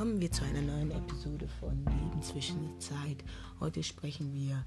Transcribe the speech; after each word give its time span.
Kommen 0.00 0.18
wir 0.18 0.32
zu 0.32 0.42
einer 0.44 0.62
neuen 0.62 0.92
Episode 0.92 1.46
von 1.60 1.76
Leben 1.84 2.22
zwischen 2.22 2.58
der 2.62 2.78
Zeit. 2.78 3.22
Heute 3.60 3.82
sprechen 3.82 4.32
wir 4.32 4.64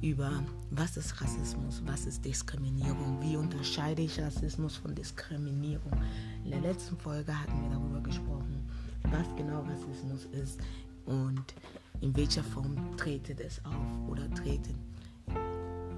über, 0.00 0.44
was 0.70 0.96
ist 0.96 1.20
Rassismus, 1.20 1.82
was 1.86 2.06
ist 2.06 2.24
Diskriminierung, 2.24 3.20
wie 3.20 3.36
unterscheide 3.36 4.02
ich 4.02 4.20
Rassismus 4.20 4.76
von 4.76 4.94
Diskriminierung. 4.94 5.90
In 6.44 6.52
der 6.52 6.60
letzten 6.60 6.96
Folge 6.98 7.36
hatten 7.36 7.60
wir 7.64 7.70
darüber 7.70 8.00
gesprochen, 8.00 8.70
was 9.10 9.26
genau 9.36 9.62
Rassismus 9.62 10.26
ist 10.26 10.60
und 11.04 11.52
in 12.00 12.16
welcher 12.16 12.44
Form 12.44 12.96
tretet 12.96 13.40
es 13.40 13.60
auf 13.64 14.08
oder 14.08 14.32
treten 14.34 14.78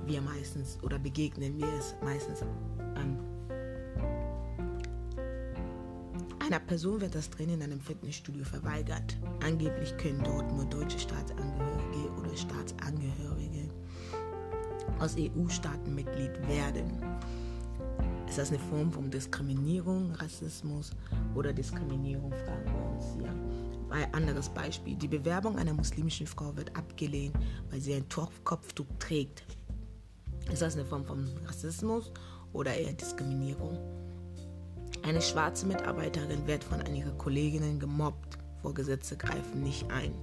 wir 0.07 0.23
meistens 0.23 0.79
oder 0.82 0.99
begegnen 0.99 1.59
wir 1.59 1.68
es 1.75 1.95
meistens 2.03 2.41
an. 2.95 3.32
Einer 6.53 6.61
Person 6.61 7.01
wird 7.01 7.15
das 7.15 7.31
Training 7.31 7.55
in 7.55 7.63
einem 7.63 7.81
Fitnessstudio 7.81 8.45
verweigert. 8.45 9.17
Angeblich 9.43 9.97
können 9.97 10.23
dort 10.23 10.53
nur 10.53 10.67
deutsche 10.67 10.99
Staatsangehörige 10.99 12.11
oder 12.21 12.37
Staatsangehörige 12.37 13.71
aus 14.99 15.17
EU-Staaten 15.19 15.95
Mitglied 15.95 16.47
werden. 16.47 17.03
Ist 18.29 18.37
das 18.37 18.51
eine 18.51 18.59
Form 18.59 18.93
von 18.93 19.11
Diskriminierung, 19.11 20.15
Rassismus 20.17 20.91
oder 21.35 21.55
Diskriminierung, 21.55 22.31
fragen 22.33 22.67
wir 22.67 22.97
uns 22.97 23.07
hier. 23.14 23.35
Ein 23.89 24.13
anderes 24.13 24.50
Beispiel. 24.50 24.95
Die 24.97 25.09
Bewerbung 25.09 25.57
einer 25.57 25.73
muslimischen 25.73 26.27
Frau 26.27 26.55
wird 26.55 26.77
abgelehnt, 26.77 27.35
weil 27.71 27.81
sie 27.81 27.95
ein 27.95 28.05
Kopftuch 28.45 28.85
trägt. 28.99 29.43
Ist 30.53 30.61
das 30.61 30.75
eine 30.75 30.85
Form 30.85 31.07
von 31.07 31.31
Rassismus 31.47 32.12
oder 32.53 32.75
eher 32.75 32.92
Diskriminierung? 32.92 34.02
Eine 35.03 35.20
schwarze 35.20 35.67
Mitarbeiterin 35.67 36.47
wird 36.47 36.62
von 36.62 36.81
einigen 36.81 37.19
Kolleginnen 37.19 37.81
gemobbt. 37.81 38.39
Vorgesetzte 38.62 39.17
greifen 39.17 39.62
nicht 39.62 39.91
ein. 39.91 40.14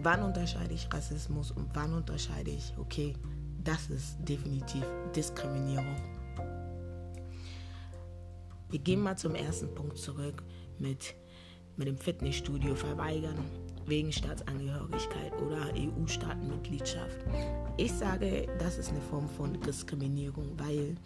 Wann 0.00 0.22
unterscheide 0.22 0.72
ich 0.72 0.92
Rassismus 0.92 1.50
und 1.50 1.68
wann 1.74 1.94
unterscheide 1.94 2.50
ich, 2.50 2.72
okay, 2.78 3.14
das 3.64 3.90
ist 3.90 4.16
definitiv 4.20 4.84
Diskriminierung. 5.14 5.96
Wir 8.70 8.78
gehen 8.78 9.00
mal 9.00 9.18
zum 9.18 9.34
ersten 9.34 9.74
Punkt 9.74 9.98
zurück 9.98 10.42
mit, 10.78 11.14
mit 11.76 11.88
dem 11.88 11.98
Fitnessstudio 11.98 12.74
verweigern 12.74 13.38
wegen 13.86 14.12
Staatsangehörigkeit 14.12 15.32
oder 15.40 15.72
EU-Staatenmitgliedschaft. 15.76 17.18
Ich 17.76 17.92
sage, 17.92 18.46
das 18.58 18.78
ist 18.78 18.90
eine 18.90 19.00
Form 19.00 19.28
von 19.28 19.60
Diskriminierung, 19.60 20.52
weil 20.56 20.96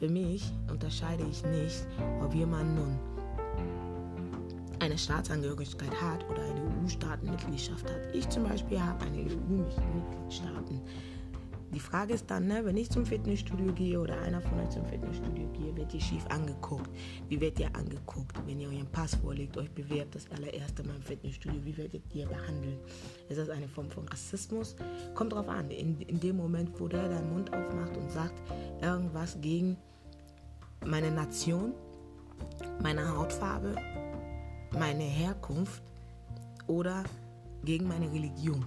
für 0.00 0.08
mich 0.08 0.50
unterscheide 0.70 1.24
ich 1.30 1.44
nicht, 1.44 1.86
ob 2.24 2.34
jemand 2.34 2.74
nun 2.74 2.98
eine 4.78 4.96
Staatsangehörigkeit 4.96 5.92
hat 6.00 6.24
oder 6.30 6.42
eine 6.42 6.60
EU-Staatenmitgliedschaft 6.82 7.84
hat. 7.84 8.14
Ich 8.14 8.26
zum 8.30 8.44
Beispiel 8.44 8.80
habe 8.80 9.04
eine 9.04 9.18
EU-Mitgliedstaaten. 9.18 10.80
Die 11.74 11.80
Frage 11.80 12.14
ist 12.14 12.28
dann, 12.28 12.48
ne, 12.48 12.64
wenn 12.64 12.76
ich 12.78 12.90
zum 12.90 13.06
Fitnessstudio 13.06 13.72
gehe 13.74 14.00
oder 14.00 14.18
einer 14.22 14.40
von 14.40 14.58
euch 14.58 14.70
zum 14.70 14.84
Fitnessstudio 14.86 15.46
gehe, 15.52 15.76
wird 15.76 15.94
ihr 15.94 16.00
schief 16.00 16.26
angeguckt. 16.28 16.90
Wie 17.28 17.40
werdet 17.40 17.60
ihr 17.60 17.76
angeguckt, 17.76 18.36
wenn 18.46 18.58
ihr 18.58 18.68
euren 18.68 18.90
Pass 18.90 19.14
vorlegt, 19.14 19.56
euch 19.56 19.70
bewerbt 19.70 20.16
das 20.16 20.28
allererste 20.30 20.82
Mal 20.82 20.96
im 20.96 21.02
Fitnessstudio? 21.02 21.60
Wie 21.62 21.76
werdet 21.76 22.02
ihr 22.12 22.26
behandelt? 22.26 22.80
Ist 23.28 23.38
das 23.38 23.50
eine 23.50 23.68
Form 23.68 23.88
von 23.90 24.08
Rassismus? 24.08 24.74
Kommt 25.14 25.32
drauf 25.32 25.48
an. 25.48 25.70
In, 25.70 26.00
in 26.00 26.18
dem 26.18 26.38
Moment, 26.38 26.70
wo 26.80 26.88
der 26.88 27.08
deinen 27.08 27.32
Mund 27.34 27.52
aufmacht 27.52 27.96
und 27.96 28.10
sagt 28.10 28.34
irgendwas 28.82 29.40
gegen 29.40 29.76
meine 30.84 31.10
Nation, 31.10 31.72
meine 32.82 33.16
Hautfarbe, 33.16 33.76
meine 34.72 35.04
Herkunft 35.04 35.82
oder 36.66 37.04
gegen 37.64 37.86
meine 37.86 38.10
Religion. 38.10 38.64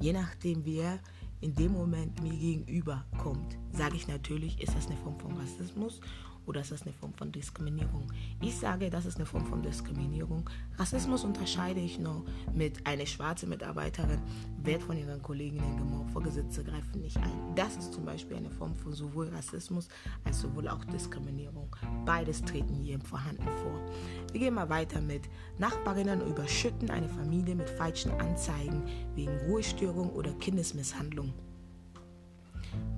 Je 0.00 0.12
nachdem, 0.12 0.64
wer 0.64 0.98
in 1.40 1.54
dem 1.54 1.72
Moment 1.72 2.22
mir 2.22 2.36
gegenüber 2.36 3.04
kommt, 3.18 3.58
sage 3.72 3.96
ich 3.96 4.06
natürlich, 4.06 4.60
ist 4.60 4.74
das 4.76 4.86
eine 4.86 4.96
Form 4.96 5.18
von 5.18 5.36
Rassismus 5.36 6.00
oder 6.46 6.60
ist 6.60 6.72
das 6.72 6.82
eine 6.82 6.92
Form 6.92 7.14
von 7.14 7.32
Diskriminierung? 7.32 8.10
Ich 8.40 8.56
sage, 8.56 8.90
das 8.90 9.06
ist 9.06 9.16
eine 9.16 9.26
Form 9.26 9.46
von 9.46 9.62
Diskriminierung. 9.62 10.48
Rassismus 10.76 11.24
unterscheide 11.24 11.80
ich 11.80 11.98
nur 11.98 12.24
mit 12.52 12.86
einer 12.86 13.06
schwarzen 13.06 13.48
Mitarbeiterin 13.48 14.20
wird 14.62 14.82
von 14.82 14.96
ihren 14.96 15.22
Kolleginnen 15.22 15.76
gemobbt, 15.76 16.10
Vorgesetzte 16.12 16.62
greifen 16.64 17.00
nicht 17.00 17.16
ein. 17.16 17.54
Das 17.56 17.76
ist 17.76 17.92
zum 17.92 18.04
Beispiel 18.04 18.36
eine 18.36 18.50
Form 18.50 18.74
von 18.76 18.92
sowohl 18.92 19.28
Rassismus 19.28 19.88
als 20.24 20.40
sowohl 20.40 20.68
auch 20.68 20.84
Diskriminierung. 20.84 21.74
Beides 22.04 22.42
treten 22.42 22.74
hier 22.74 23.00
vorhanden 23.00 23.42
vor. 23.42 23.80
Wir 24.32 24.40
gehen 24.40 24.54
mal 24.54 24.68
weiter 24.68 25.00
mit 25.00 25.22
Nachbarinnen 25.58 26.20
überschütten 26.26 26.90
eine 26.90 27.08
Familie 27.08 27.54
mit 27.54 27.70
falschen 27.70 28.12
Anzeigen 28.12 28.82
wegen 29.14 29.36
Ruhestörung 29.48 30.10
oder 30.10 30.32
Kindesmisshandlung. 30.34 31.32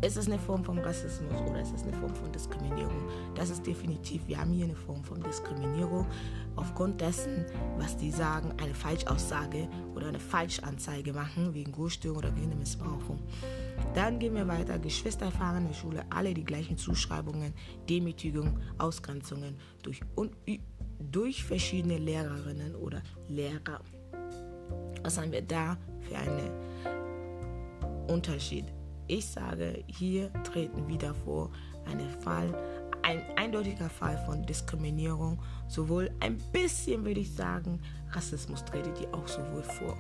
Ist 0.05 0.19
es 0.19 0.27
eine 0.27 0.39
Form 0.39 0.63
von 0.63 0.79
Rassismus 0.79 1.41
oder 1.41 1.63
ist 1.63 1.73
es 1.75 1.83
eine 1.83 1.95
Form 1.95 2.15
von 2.15 2.31
Diskriminierung? 2.31 3.09
Das 3.35 3.49
ist 3.49 3.67
definitiv, 3.67 4.27
wir 4.27 4.39
haben 4.39 4.53
hier 4.53 4.67
eine 4.67 4.77
Form 4.77 5.03
von 5.03 5.23
Diskriminierung 5.23 6.07
aufgrund 6.57 7.01
dessen, 7.01 7.47
was 7.79 7.97
die 7.97 8.11
sagen, 8.11 8.53
eine 8.63 8.75
Falschaussage 8.75 9.67
oder 9.95 10.09
eine 10.09 10.21
Falschanzeige 10.21 11.15
machen 11.15 11.55
wegen 11.55 11.73
Großstörung 11.73 12.19
oder 12.19 12.31
Kindermissbrauchung. 12.33 13.19
Dann 13.95 14.19
gehen 14.19 14.35
wir 14.35 14.47
weiter. 14.47 14.79
Geschwister 14.79 15.27
erfahren 15.27 15.63
in 15.63 15.69
der 15.69 15.75
Schule 15.75 16.05
alle 16.11 16.35
die 16.35 16.45
gleichen 16.45 16.77
Zuschreibungen, 16.77 17.55
Demütigung, 17.89 18.61
Ausgrenzungen 18.77 19.57
durch, 19.83 20.01
durch 20.99 21.45
verschiedene 21.45 21.97
Lehrerinnen 21.97 22.75
oder 22.75 23.03
Lehrer. 23.29 23.81
Was 25.03 25.19
haben 25.19 25.33
wir 25.33 25.43
da 25.43 25.79
für 26.01 26.17
einen 26.19 26.51
Unterschied? 28.09 28.67
Ich 29.07 29.27
sage, 29.27 29.85
hier 29.87 30.33
treten 30.45 30.89
wieder 30.89 31.15
vor 31.15 31.51
eine 31.87 32.09
Fall, 32.21 32.55
ein 33.03 33.23
eindeutiger 33.37 33.91
Fall 33.91 34.17
von 34.25 34.47
Diskriminierung, 34.47 35.39
sowohl 35.69 36.11
ein 36.21 36.39
bisschen, 36.53 37.05
würde 37.05 37.21
ich 37.21 37.35
sagen, 37.35 37.81
Rassismus 38.13 38.65
tretet 38.65 38.97
hier 38.97 39.15
auch 39.15 39.29
sowohl 39.29 39.63
vor. 39.63 39.99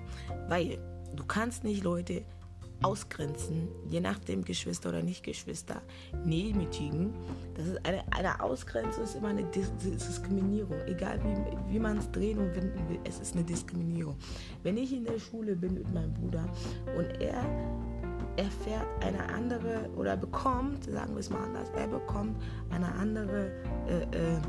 Weil 0.49 0.79
du 1.15 1.25
kannst 1.25 1.65
nicht 1.65 1.85
Leute 1.85 2.25
ausgrenzen, 2.83 3.69
je 3.89 4.01
nachdem 4.01 4.45
Geschwister 4.45 4.91
oder 4.91 5.03
nicht 5.03 5.23
Geschwister, 5.23 5.83
demütigen. 6.25 7.15
Das 7.55 7.67
ist 7.67 7.87
eine, 7.87 8.05
eine 8.13 8.43
Ausgrenzung 8.43 9.05
ist 9.05 9.15
immer 9.15 9.29
eine 9.29 9.45
Dis 9.45 9.71
Diskriminierung, 9.79 10.79
egal 10.87 11.21
wie, 11.23 11.73
wie 11.75 11.79
man 11.79 11.99
es 11.99 12.11
drehen 12.11 12.39
und 12.39 12.55
wenden 12.55 12.89
will, 12.89 12.99
es 13.05 13.21
ist 13.21 13.35
eine 13.35 13.45
Diskriminierung. 13.45 14.17
Wenn 14.63 14.77
ich 14.77 14.93
in 14.93 15.05
der 15.05 15.19
Schule 15.19 15.57
bin 15.57 15.75
mit 15.75 15.93
meinem 15.93 16.13
Bruder 16.15 16.47
und 16.97 17.07
er 17.21 17.45
erfährt 18.37 18.87
eine 19.01 19.29
andere 19.29 19.89
oder 19.97 20.17
bekommt, 20.17 20.85
sagen 20.85 21.15
wir 21.15 21.21
es 21.21 21.31
mal 21.31 21.45
anders, 21.45 21.69
er 21.77 21.89
bekommt 21.89 22.37
eine 22.71 22.93
andere 22.95 23.53
äh, 23.89 24.03
äh, 24.03 24.41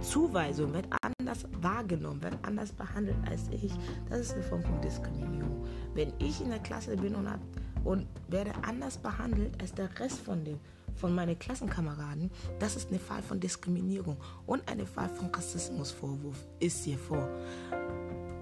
Zuweisung, 0.00 0.72
wird 0.74 0.86
anders 1.18 1.46
wahrgenommen, 1.60 2.22
wird 2.22 2.34
anders 2.42 2.72
behandelt 2.72 3.16
als 3.28 3.48
ich. 3.50 3.72
Das 4.08 4.20
ist 4.20 4.34
eine 4.34 4.42
Form 4.42 4.62
von 4.62 4.80
Diskriminierung. 4.80 5.64
Wenn 5.94 6.12
ich 6.18 6.40
in 6.40 6.50
der 6.50 6.58
Klasse 6.58 6.96
bin 6.96 7.14
und, 7.14 7.30
hab, 7.30 7.40
und 7.84 8.06
werde 8.28 8.52
anders 8.62 8.98
behandelt 8.98 9.60
als 9.60 9.72
der 9.72 9.88
Rest 9.98 10.20
von 10.20 10.44
den 10.44 10.58
von 10.94 11.14
meinen 11.14 11.38
Klassenkameraden, 11.38 12.28
das 12.58 12.74
ist 12.74 12.90
ein 12.90 12.98
Fall 12.98 13.22
von 13.22 13.38
Diskriminierung 13.38 14.16
und 14.46 14.68
ein 14.68 14.84
Fall 14.84 15.08
von 15.08 15.28
Rassismusvorwurf 15.28 16.44
ist 16.58 16.84
hier 16.84 16.98
vor. 16.98 17.28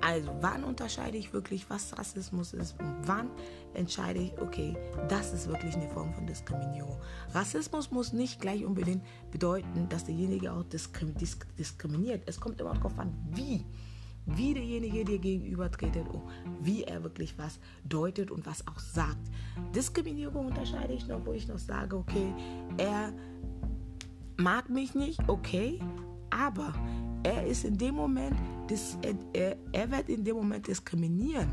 Also 0.00 0.30
wann 0.40 0.62
unterscheide 0.62 1.16
ich 1.16 1.32
wirklich, 1.32 1.68
was 1.68 1.98
Rassismus 1.98 2.52
ist 2.52 2.78
und 2.78 2.94
wann 3.06 3.30
entscheide 3.74 4.20
ich, 4.20 4.38
okay, 4.40 4.76
das 5.08 5.32
ist 5.32 5.48
wirklich 5.48 5.74
eine 5.74 5.88
Form 5.88 6.12
von 6.14 6.26
Diskriminierung. 6.26 6.96
Rassismus 7.32 7.90
muss 7.90 8.12
nicht 8.12 8.40
gleich 8.40 8.64
unbedingt 8.64 9.02
bedeuten, 9.30 9.88
dass 9.88 10.04
derjenige 10.04 10.52
auch 10.52 10.64
diskriminiert. 10.64 12.22
Es 12.26 12.38
kommt 12.40 12.60
immer 12.60 12.74
darauf 12.74 12.98
an, 12.98 13.12
wie. 13.32 13.64
Wie 14.28 14.54
derjenige 14.54 15.04
dir 15.04 15.18
gegenüber 15.18 15.70
tretet 15.70 16.08
und 16.08 16.22
wie 16.60 16.82
er 16.82 17.04
wirklich 17.04 17.38
was 17.38 17.60
deutet 17.84 18.32
und 18.32 18.44
was 18.44 18.66
auch 18.66 18.80
sagt. 18.80 19.30
Diskriminierung 19.74 20.46
unterscheide 20.46 20.94
ich 20.94 21.06
noch, 21.06 21.24
wo 21.24 21.32
ich 21.32 21.46
noch 21.46 21.58
sage, 21.58 21.96
okay, 21.96 22.34
er 22.76 23.12
mag 24.36 24.68
mich 24.68 24.94
nicht, 24.94 25.20
okay, 25.28 25.80
aber 26.30 26.74
er 27.22 27.46
ist 27.46 27.64
in 27.64 27.78
dem 27.78 27.94
Moment, 27.94 28.36
er, 29.32 29.56
er 29.72 29.90
wird 29.90 30.08
in 30.08 30.24
dem 30.24 30.36
Moment 30.36 30.66
diskriminieren, 30.66 31.50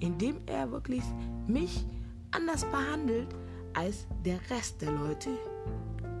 indem 0.00 0.36
er 0.46 0.70
wirklich 0.70 1.02
mich 1.46 1.86
anders 2.30 2.64
behandelt 2.64 3.28
als 3.74 4.06
der 4.24 4.38
Rest 4.50 4.80
der 4.82 4.92
Leute. 4.92 5.30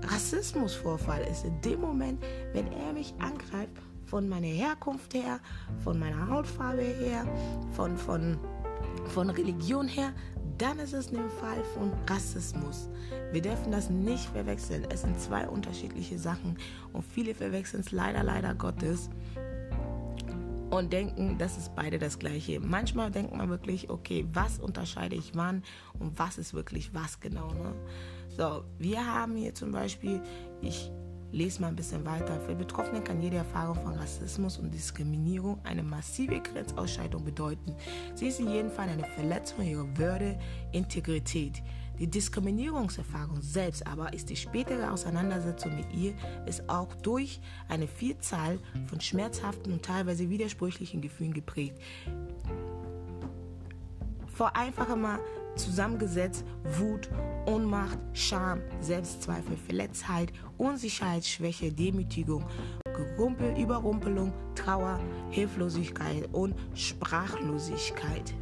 Rassismusvorfall 0.02 1.22
ist 1.30 1.44
in 1.44 1.60
dem 1.62 1.80
Moment, 1.80 2.22
wenn 2.52 2.70
er 2.72 2.92
mich 2.92 3.14
angreift, 3.18 3.72
von 4.04 4.28
meiner 4.28 4.46
Herkunft 4.46 5.14
her, 5.14 5.40
von 5.82 5.98
meiner 5.98 6.28
Hautfarbe 6.28 6.82
her, 6.82 7.26
von, 7.72 7.96
von, 7.96 8.38
von 9.06 9.30
Religion 9.30 9.88
her, 9.88 10.12
dann 10.58 10.78
ist 10.78 10.94
es 10.94 11.12
ein 11.12 11.28
Fall 11.40 11.62
von 11.74 11.92
Rassismus. 12.08 12.88
Wir 13.32 13.42
dürfen 13.42 13.72
das 13.72 13.90
nicht 13.90 14.24
verwechseln. 14.30 14.86
Es 14.90 15.02
sind 15.02 15.20
zwei 15.20 15.46
unterschiedliche 15.48 16.18
Sachen 16.18 16.56
und 16.92 17.04
viele 17.04 17.34
verwechseln 17.34 17.80
es 17.80 17.92
leider, 17.92 18.22
leider 18.22 18.54
Gottes. 18.54 19.10
Und 20.78 20.92
denken, 20.92 21.36
das 21.38 21.56
ist 21.56 21.74
beide 21.74 21.98
das 21.98 22.18
gleiche. 22.18 22.60
Manchmal 22.60 23.10
denkt 23.10 23.34
man 23.34 23.48
wirklich, 23.48 23.90
okay, 23.90 24.26
was 24.32 24.58
unterscheide 24.58 25.16
ich 25.16 25.34
wann 25.34 25.62
und 25.98 26.18
was 26.18 26.38
ist 26.38 26.54
wirklich 26.54 26.94
was 26.94 27.20
genau. 27.20 27.52
Ne? 27.52 27.74
So, 28.36 28.64
wir 28.78 29.04
haben 29.04 29.36
hier 29.36 29.54
zum 29.54 29.72
Beispiel, 29.72 30.20
ich 30.60 30.90
lese 31.32 31.60
mal 31.60 31.68
ein 31.68 31.76
bisschen 31.76 32.04
weiter. 32.04 32.40
Für 32.40 32.54
Betroffene 32.54 33.02
kann 33.02 33.20
jede 33.20 33.36
Erfahrung 33.36 33.76
von 33.76 33.94
Rassismus 33.94 34.58
und 34.58 34.72
Diskriminierung 34.72 35.58
eine 35.64 35.82
massive 35.82 36.40
Grenzausschreitung 36.40 37.24
bedeuten. 37.24 37.74
Sie 38.14 38.28
ist 38.28 38.40
in 38.40 38.50
jedem 38.50 38.70
Fall 38.70 38.88
eine 38.88 39.04
Verletzung 39.04 39.64
ihrer 39.64 39.86
Würde, 39.96 40.38
Integrität. 40.72 41.62
Die 41.98 42.06
Diskriminierungserfahrung 42.06 43.40
selbst 43.40 43.86
aber 43.86 44.12
ist 44.12 44.28
die 44.28 44.36
spätere 44.36 44.90
Auseinandersetzung 44.90 45.74
mit 45.76 45.92
ihr 45.94 46.14
ist 46.46 46.68
auch 46.68 46.94
durch 46.96 47.40
eine 47.68 47.88
Vielzahl 47.88 48.58
von 48.86 49.00
schmerzhaften 49.00 49.72
und 49.72 49.82
teilweise 49.82 50.28
widersprüchlichen 50.28 51.00
Gefühlen 51.00 51.32
geprägt. 51.32 51.78
Vor 54.26 54.54
einfacher 54.54 54.96
mal 54.96 55.18
zusammengesetzt 55.56 56.44
Wut, 56.78 57.08
Ohnmacht, 57.46 57.98
Scham, 58.12 58.60
Selbstzweifel, 58.80 59.56
Verletztheit, 59.56 60.32
Unsicherheit, 60.58 61.24
Schwäche, 61.24 61.72
Demütigung, 61.72 62.44
Gerumpel, 62.84 63.56
Überrumpelung, 63.58 64.34
Trauer, 64.54 65.00
Hilflosigkeit 65.30 66.28
und 66.32 66.54
Sprachlosigkeit. 66.74 68.34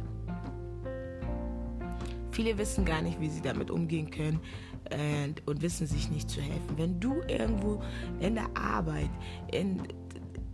Viele 2.35 2.57
wissen 2.57 2.83
gar 2.83 3.01
nicht, 3.01 3.21
wie 3.21 3.29
sie 3.29 3.41
damit 3.41 3.71
umgehen 3.71 4.11
können 4.11 4.41
äh, 4.89 5.29
und 5.45 5.61
wissen 5.61 5.87
sich 5.87 6.09
nicht 6.11 6.29
zu 6.29 6.41
helfen. 6.41 6.77
Wenn 6.77 6.99
du 6.99 7.21
irgendwo 7.29 7.81
in 8.19 8.35
der 8.35 8.49
Arbeit, 8.57 9.09
in, 9.53 9.81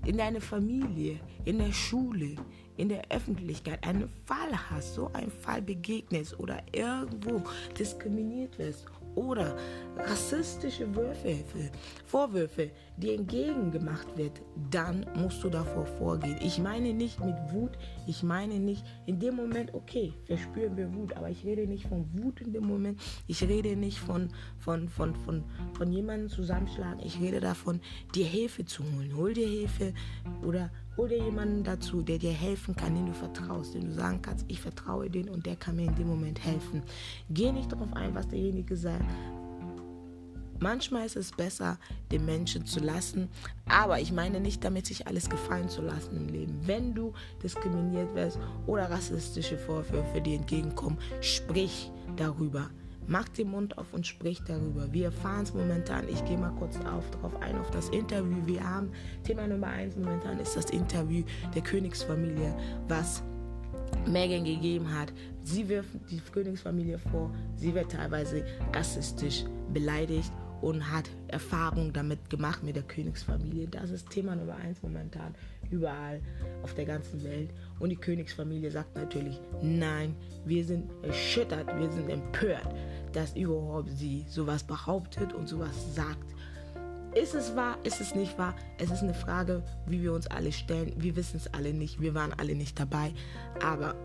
in 0.05 0.15
deiner 0.15 0.41
Familie, 0.41 1.19
in 1.45 1.57
der 1.57 1.73
Schule, 1.73 2.35
in 2.77 2.89
der 2.89 3.01
Öffentlichkeit 3.09 3.83
einen 3.83 4.09
Fall 4.27 4.51
hast, 4.69 4.93
so 4.93 5.11
einen 5.13 5.31
Fall 5.31 5.63
begegnest 5.63 6.39
oder 6.39 6.61
irgendwo 6.71 7.41
diskriminiert 7.79 8.59
wirst 8.59 8.85
oder 9.15 9.55
rassistische 9.97 10.93
Würfe, 10.95 11.43
Vorwürfe 12.05 12.71
dir 12.97 13.15
entgegengemacht 13.15 14.17
wird, 14.17 14.41
dann 14.69 15.05
musst 15.15 15.43
du 15.43 15.49
davor 15.49 15.85
vorgehen. 15.85 16.37
Ich 16.41 16.59
meine 16.59 16.93
nicht 16.93 17.19
mit 17.23 17.35
Wut, 17.51 17.71
ich 18.07 18.23
meine 18.23 18.59
nicht 18.59 18.85
in 19.05 19.19
dem 19.19 19.35
Moment, 19.35 19.73
okay, 19.73 20.13
verspüren 20.25 20.77
wir 20.77 20.93
Wut, 20.93 21.13
aber 21.13 21.29
ich 21.29 21.43
rede 21.43 21.67
nicht 21.67 21.87
von 21.87 22.05
Wut 22.13 22.41
in 22.41 22.53
dem 22.53 22.65
Moment, 22.65 23.01
ich 23.27 23.43
rede 23.43 23.75
nicht 23.75 23.99
von, 23.99 24.29
von, 24.59 24.87
von, 24.89 25.15
von, 25.15 25.43
von 25.73 25.91
jemandem 25.91 26.29
zusammenschlagen, 26.29 27.01
ich 27.03 27.19
rede 27.19 27.39
davon, 27.39 27.81
dir 28.15 28.25
Hilfe 28.25 28.65
zu 28.65 28.83
holen. 28.83 29.15
Hol 29.15 29.33
dir 29.33 29.47
Hilfe 29.47 29.93
oder 30.45 30.71
hol 30.97 31.09
dir 31.09 31.23
jemanden 31.23 31.63
dazu, 31.63 32.01
der 32.01 32.17
dir 32.17 32.31
helfen 32.31 32.75
kann, 32.75 32.95
den 32.95 33.07
du 33.07 33.13
vertraust, 33.13 33.73
den 33.73 33.85
du 33.85 33.93
sagen 33.93 34.21
kannst, 34.21 34.45
ich 34.47 34.61
vertraue 34.61 35.09
den 35.09 35.29
und 35.29 35.45
der 35.45 35.55
kann 35.55 35.75
mir 35.75 35.87
in 35.87 35.95
dem 35.95 36.07
Moment 36.07 36.43
helfen. 36.43 36.83
Geh 37.29 37.51
nicht 37.51 37.71
darauf 37.71 37.93
ein, 37.93 38.13
was 38.13 38.27
derjenige 38.27 38.75
sagt, 38.75 39.05
Manchmal 40.61 41.07
ist 41.07 41.15
es 41.15 41.31
besser, 41.31 41.79
den 42.11 42.23
Menschen 42.23 42.67
zu 42.67 42.79
lassen, 42.81 43.29
aber 43.67 43.99
ich 43.99 44.11
meine 44.11 44.39
nicht 44.39 44.63
damit, 44.63 44.85
sich 44.85 45.07
alles 45.07 45.27
gefallen 45.27 45.69
zu 45.69 45.81
lassen 45.81 46.15
im 46.15 46.29
Leben. 46.29 46.59
Wenn 46.67 46.93
du 46.93 47.13
diskriminiert 47.41 48.13
wirst 48.13 48.37
oder 48.67 48.87
rassistische 48.91 49.57
Vorwürfe 49.57 50.21
dir 50.21 50.37
entgegenkommen, 50.37 50.99
sprich 51.19 51.89
darüber. 52.15 52.69
Mach 53.11 53.27
den 53.27 53.51
Mund 53.51 53.77
auf 53.77 53.93
und 53.93 54.07
sprich 54.07 54.41
darüber. 54.47 54.93
Wir 54.93 55.07
erfahren 55.07 55.43
es 55.43 55.53
momentan. 55.53 56.07
Ich 56.07 56.23
gehe 56.23 56.37
mal 56.37 56.53
kurz 56.57 56.77
auf, 56.85 57.11
darauf 57.11 57.35
ein, 57.41 57.57
auf 57.59 57.69
das 57.69 57.89
Interview. 57.89 58.37
Wir 58.45 58.63
haben 58.63 58.89
Thema 59.25 59.45
Nummer 59.47 59.67
eins 59.67 59.97
momentan 59.97 60.39
ist 60.39 60.55
das 60.55 60.69
Interview 60.69 61.25
der 61.53 61.61
Königsfamilie, 61.61 62.55
was 62.87 63.21
Megan 64.07 64.45
gegeben 64.45 64.97
hat. 64.97 65.11
Sie 65.43 65.67
wirft 65.67 65.89
die 66.09 66.21
Königsfamilie 66.21 66.99
vor, 66.99 67.35
sie 67.57 67.75
wird 67.75 67.91
teilweise 67.91 68.45
rassistisch 68.73 69.43
beleidigt 69.73 70.31
und 70.61 70.89
hat 70.89 71.09
Erfahrung 71.27 71.91
damit 71.91 72.29
gemacht 72.29 72.63
mit 72.63 72.77
der 72.77 72.83
Königsfamilie. 72.83 73.67
Das 73.67 73.89
ist 73.89 74.09
Thema 74.09 74.37
Nummer 74.37 74.55
eins 74.55 74.81
momentan 74.81 75.35
überall 75.71 76.21
auf 76.63 76.73
der 76.73 76.85
ganzen 76.85 77.23
Welt. 77.23 77.49
Und 77.79 77.89
die 77.89 77.95
Königsfamilie 77.95 78.71
sagt 78.71 78.95
natürlich, 78.95 79.39
nein, 79.61 80.15
wir 80.45 80.63
sind 80.63 80.91
erschüttert, 81.01 81.67
wir 81.79 81.91
sind 81.91 82.09
empört, 82.09 82.73
dass 83.13 83.35
überhaupt 83.35 83.89
sie 83.89 84.25
sowas 84.29 84.63
behauptet 84.63 85.33
und 85.33 85.47
sowas 85.47 85.95
sagt. 85.95 86.35
Ist 87.13 87.35
es 87.35 87.55
wahr? 87.55 87.77
Ist 87.83 87.99
es 87.99 88.15
nicht 88.15 88.37
wahr? 88.37 88.55
Es 88.77 88.89
ist 88.89 89.03
eine 89.03 89.13
Frage, 89.13 89.63
wie 89.85 90.01
wir 90.01 90.13
uns 90.13 90.27
alle 90.27 90.51
stellen. 90.53 90.93
Wir 90.97 91.15
wissen 91.17 91.37
es 91.37 91.53
alle 91.53 91.73
nicht. 91.73 91.99
Wir 91.99 92.13
waren 92.13 92.31
alle 92.37 92.55
nicht 92.55 92.79
dabei. 92.79 93.11
Aber 93.61 93.95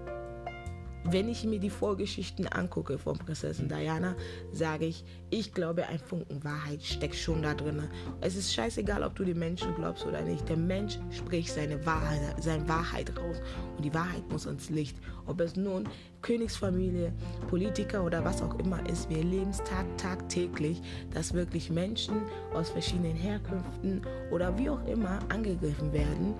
wenn 1.11 1.29
ich 1.29 1.45
mir 1.45 1.59
die 1.59 1.71
Vorgeschichten 1.71 2.47
angucke 2.49 2.99
von 2.99 3.19
Prinzessin 3.19 3.69
Diana, 3.69 4.15
sage 4.53 4.87
ich, 4.87 5.05
ich 5.31 5.53
glaube, 5.53 5.87
ein 5.87 5.99
Funken 5.99 6.43
Wahrheit 6.45 6.83
steckt 6.83 7.17
schon 7.17 7.43
da 7.43 7.55
drin. 7.55 7.83
Es 8.21 8.37
ist 8.37 8.55
scheißegal, 8.55 9.03
ob 9.03 9.15
du 9.17 9.25
den 9.25 9.39
Menschen 9.39 9.75
glaubst 9.75 10.07
oder 10.07 10.23
nicht. 10.23 10.49
Der 10.49 10.57
Mensch 10.57 10.99
spricht 11.11 11.51
seine 11.51 11.85
Wahrheit, 11.85 12.21
seine 12.43 12.69
Wahrheit 12.69 13.17
raus 13.17 13.37
und 13.77 13.85
die 13.85 13.95
Wahrheit 13.95 14.29
muss 14.31 14.47
ans 14.47 14.71
Licht. 14.71 14.97
Ob 15.27 15.41
es 15.41 15.57
nun 15.57 15.89
Königsfamilie, 16.23 17.13
Politiker 17.49 18.05
oder 18.05 18.25
was 18.25 18.43
auch 18.43 18.59
immer 18.59 18.89
ist, 18.89 19.09
wir 19.11 19.19
erleben 19.19 19.51
es 19.51 19.59
tag, 19.59 19.87
tagtäglich, 19.99 20.81
dass 21.13 21.35
wirklich 21.35 21.71
Menschen 21.71 22.23
aus 22.55 22.71
verschiedenen 22.71 23.17
Herkünften 23.17 24.03
oder 24.31 24.57
wie 24.59 24.71
auch 24.71 24.85
immer 24.87 25.19
angegriffen 25.29 25.93
werden 25.93 26.35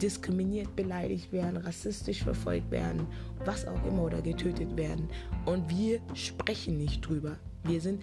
diskriminiert, 0.00 0.74
beleidigt 0.76 1.32
werden, 1.32 1.56
rassistisch 1.58 2.22
verfolgt 2.22 2.70
werden, 2.70 3.06
was 3.44 3.66
auch 3.66 3.84
immer 3.86 4.04
oder 4.04 4.20
getötet 4.20 4.76
werden. 4.76 5.08
Und 5.44 5.68
wir 5.70 6.00
sprechen 6.14 6.78
nicht 6.78 7.06
drüber. 7.06 7.36
Wir 7.64 7.80
sind, 7.80 8.02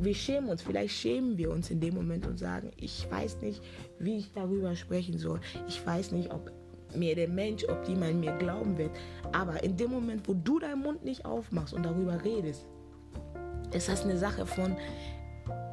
wir 0.00 0.14
schämen 0.14 0.50
uns. 0.50 0.62
Vielleicht 0.62 0.94
schämen 0.94 1.36
wir 1.38 1.50
uns 1.50 1.70
in 1.70 1.80
dem 1.80 1.94
Moment 1.94 2.26
und 2.26 2.38
sagen, 2.38 2.70
ich 2.76 3.06
weiß 3.10 3.40
nicht, 3.42 3.62
wie 3.98 4.18
ich 4.18 4.32
darüber 4.32 4.74
sprechen 4.76 5.18
soll. 5.18 5.40
Ich 5.68 5.84
weiß 5.84 6.12
nicht, 6.12 6.32
ob 6.32 6.52
mir 6.94 7.14
der 7.14 7.28
Mensch, 7.28 7.64
ob 7.64 7.86
jemand 7.88 8.20
mir 8.20 8.36
glauben 8.38 8.76
wird. 8.76 8.90
Aber 9.32 9.62
in 9.62 9.76
dem 9.76 9.90
Moment, 9.90 10.26
wo 10.28 10.34
du 10.34 10.58
deinen 10.58 10.82
Mund 10.82 11.04
nicht 11.04 11.24
aufmachst 11.24 11.74
und 11.74 11.84
darüber 11.84 12.22
redest, 12.24 12.66
ist 13.72 13.88
das 13.88 14.04
eine 14.04 14.18
Sache 14.18 14.46
von, 14.46 14.76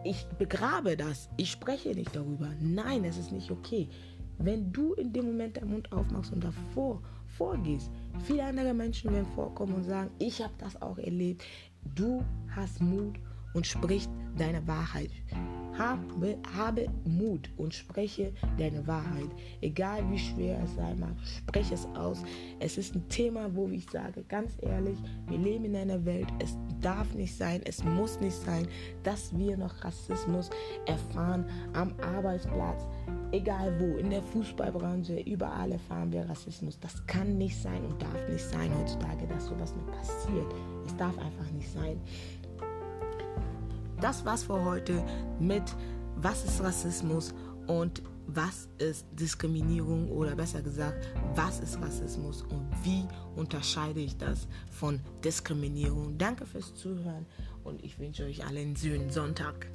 ich 0.04 0.25
begrabe 0.38 0.95
das, 0.95 1.30
ich 1.38 1.51
spreche 1.51 1.89
nicht 1.89 2.15
darüber. 2.15 2.50
Nein, 2.62 3.04
es 3.04 3.18
ist 3.18 3.31
nicht 3.31 3.52
okay. 3.52 3.90
Wenn 4.39 4.71
du 4.71 4.94
in 4.94 5.11
dem 5.11 5.25
Moment 5.25 5.57
deinen 5.57 5.71
Mund 5.71 5.91
aufmachst 5.91 6.31
und 6.31 6.44
davor 6.44 7.01
vorgehst, 7.25 7.91
viele 8.23 8.44
andere 8.44 8.73
Menschen 8.73 9.11
werden 9.11 9.27
vorkommen 9.33 9.73
und 9.73 9.83
sagen, 9.83 10.11
ich 10.19 10.41
habe 10.41 10.53
das 10.59 10.79
auch 10.81 10.97
erlebt. 10.97 11.44
Du 11.95 12.23
hast 12.56 12.81
Mut 12.81 13.19
und 13.53 13.65
sprichst 13.65 14.11
deine 14.37 14.65
Wahrheit. 14.67 15.09
Habe, 15.77 16.37
habe 16.55 16.87
Mut 17.05 17.49
und 17.57 17.73
spreche 17.73 18.33
deine 18.57 18.85
Wahrheit. 18.87 19.29
Egal 19.61 20.03
wie 20.09 20.19
schwer 20.19 20.59
es 20.63 20.75
sein 20.75 20.99
mag, 20.99 21.15
spreche 21.23 21.75
es 21.75 21.85
aus. 21.95 22.23
Es 22.59 22.77
ist 22.77 22.95
ein 22.95 23.07
Thema, 23.09 23.53
wo 23.53 23.67
ich 23.67 23.89
sage, 23.89 24.23
ganz 24.27 24.53
ehrlich, 24.61 24.97
wir 25.27 25.37
leben 25.37 25.65
in 25.65 25.75
einer 25.75 26.03
Welt, 26.05 26.27
es 26.39 26.57
darf 26.81 27.13
nicht 27.13 27.35
sein, 27.35 27.61
es 27.65 27.83
muss 27.83 28.19
nicht 28.19 28.35
sein, 28.35 28.67
dass 29.03 29.37
wir 29.37 29.57
noch 29.57 29.83
Rassismus 29.83 30.49
erfahren 30.85 31.45
am 31.73 31.93
Arbeitsplatz, 32.01 32.85
egal 33.31 33.79
wo, 33.79 33.97
in 33.97 34.09
der 34.09 34.23
Fußballbranche, 34.23 35.19
überall 35.21 35.71
erfahren 35.71 36.11
wir 36.11 36.27
Rassismus. 36.29 36.79
Das 36.79 37.05
kann 37.07 37.37
nicht 37.37 37.61
sein 37.61 37.83
und 37.85 38.01
darf 38.01 38.29
nicht 38.29 38.43
sein 38.43 38.71
heutzutage, 38.79 39.27
dass 39.27 39.45
sowas 39.45 39.73
noch 39.75 39.91
passiert. 39.95 40.53
Es 40.85 40.95
darf 40.95 41.17
einfach 41.17 41.51
nicht 41.51 41.69
sein. 41.71 41.99
Das 43.99 44.25
war's 44.25 44.44
für 44.44 44.63
heute 44.63 45.04
mit 45.39 45.63
Was 46.18 46.44
ist 46.45 46.61
Rassismus 46.61 47.33
und 47.68 48.01
was 48.27 48.68
ist 48.77 49.06
Diskriminierung 49.13 50.11
oder 50.11 50.35
besser 50.35 50.61
gesagt, 50.61 51.07
was 51.35 51.59
ist 51.59 51.80
Rassismus 51.81 52.42
und 52.42 52.68
wie 52.83 53.06
unterscheide 53.35 54.01
ich 54.01 54.18
das 54.18 54.47
von 54.69 54.99
Diskriminierung. 55.23 56.18
Danke 56.18 56.45
fürs 56.45 56.75
Zuhören 56.75 57.25
und 57.63 57.83
ich 57.83 57.99
wünsche 57.99 58.25
euch 58.25 58.45
allen 58.45 58.57
einen 58.57 58.75
schönen 58.75 59.09
Sonntag. 59.09 59.68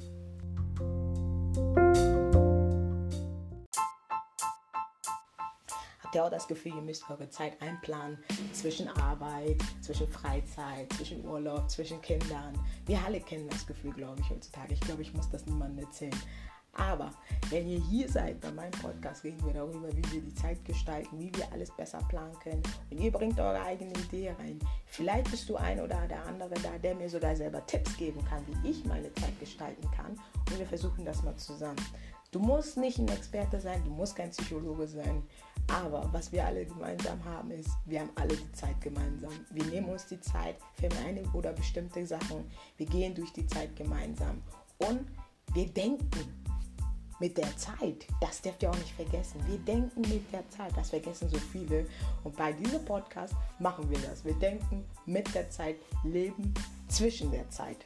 Habt 6.13 6.21
ihr 6.21 6.25
auch 6.25 6.29
das 6.29 6.47
Gefühl, 6.47 6.75
ihr 6.75 6.81
müsst 6.83 7.09
eure 7.09 7.27
Zeit 7.27 7.59
einplanen 7.59 8.19
zwischen 8.51 8.87
Arbeit, 8.87 9.59
zwischen 9.81 10.07
Freizeit, 10.07 10.93
zwischen 10.93 11.25
Urlaub, 11.25 11.67
zwischen 11.71 11.99
Kindern? 12.03 12.53
Wir 12.85 12.99
alle 13.03 13.19
kennen 13.19 13.49
das 13.49 13.65
Gefühl, 13.65 13.93
glaube 13.93 14.21
ich, 14.21 14.29
heutzutage. 14.29 14.75
Ich 14.75 14.81
glaube, 14.81 15.01
ich 15.01 15.11
muss 15.15 15.27
das 15.31 15.43
niemandem 15.47 15.83
erzählen. 15.83 16.15
Aber 16.73 17.09
wenn 17.49 17.67
ihr 17.67 17.79
hier 17.79 18.07
seid 18.07 18.39
bei 18.41 18.51
meinem 18.51 18.73
Podcast, 18.73 19.23
reden 19.23 19.43
wir 19.43 19.53
darüber, 19.53 19.89
wie 19.89 20.11
wir 20.11 20.21
die 20.21 20.35
Zeit 20.35 20.63
gestalten, 20.63 21.19
wie 21.19 21.35
wir 21.35 21.51
alles 21.51 21.71
besser 21.71 21.97
planen 22.09 22.37
können. 22.43 22.61
Und 22.91 22.99
ihr 22.99 23.11
bringt 23.11 23.39
eure 23.39 23.63
eigene 23.63 23.93
Idee 23.93 24.35
rein. 24.37 24.59
Vielleicht 24.85 25.31
bist 25.31 25.49
du 25.49 25.55
ein 25.55 25.79
oder 25.79 26.07
der 26.07 26.23
andere 26.27 26.53
da, 26.61 26.77
der 26.77 26.93
mir 26.93 27.09
sogar 27.09 27.35
selber 27.35 27.65
Tipps 27.65 27.97
geben 27.97 28.23
kann, 28.25 28.45
wie 28.45 28.69
ich 28.69 28.85
meine 28.85 29.11
Zeit 29.15 29.39
gestalten 29.39 29.89
kann. 29.89 30.11
Und 30.47 30.59
wir 30.59 30.67
versuchen 30.67 31.05
das 31.05 31.23
mal 31.23 31.35
zusammen. 31.37 31.81
Du 32.33 32.39
musst 32.39 32.77
nicht 32.77 32.97
ein 32.97 33.07
Experte 33.09 33.59
sein, 33.59 33.83
du 33.83 33.91
musst 33.91 34.15
kein 34.15 34.31
Psychologe 34.31 34.87
sein, 34.87 35.21
Aber 35.67 36.09
was 36.11 36.31
wir 36.31 36.45
alle 36.45 36.65
gemeinsam 36.65 37.23
haben, 37.25 37.51
ist, 37.51 37.69
wir 37.85 38.01
haben 38.01 38.11
alle 38.15 38.35
die 38.35 38.51
Zeit 38.51 38.79
gemeinsam. 38.81 39.31
Wir 39.51 39.65
nehmen 39.65 39.89
uns 39.89 40.05
die 40.05 40.19
Zeit 40.19 40.57
für 40.73 40.89
eine 41.05 41.23
oder 41.33 41.53
bestimmte 41.53 42.05
Sachen. 42.05 42.49
Wir 42.77 42.85
gehen 42.85 43.15
durch 43.15 43.31
die 43.33 43.47
Zeit 43.47 43.75
gemeinsam. 43.75 44.41
Und 44.77 45.07
wir 45.53 45.67
denken 45.67 46.43
mit 47.19 47.37
der 47.37 47.55
Zeit. 47.55 48.05
Das 48.19 48.41
dürft 48.41 48.63
ihr 48.63 48.69
auch 48.69 48.77
nicht 48.77 48.93
vergessen. 48.93 49.39
Wir 49.47 49.57
denken 49.59 50.01
mit 50.01 50.31
der 50.33 50.47
Zeit. 50.49 50.75
Das 50.75 50.89
vergessen 50.89 51.29
so 51.29 51.37
viele. 51.37 51.85
Und 52.23 52.35
bei 52.35 52.51
diesem 52.51 52.83
Podcast 52.83 53.33
machen 53.59 53.89
wir 53.89 53.99
das. 53.99 54.25
Wir 54.25 54.33
denken 54.33 54.83
mit 55.05 55.33
der 55.33 55.49
Zeit, 55.49 55.77
leben 56.03 56.53
zwischen 56.89 57.31
der 57.31 57.49
Zeit. 57.49 57.77